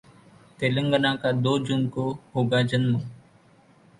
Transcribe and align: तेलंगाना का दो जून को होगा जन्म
तेलंगाना 0.59 1.13
का 1.15 1.31
दो 1.41 1.57
जून 1.65 1.87
को 1.87 2.09
होगा 2.35 2.61
जन्म 2.63 2.99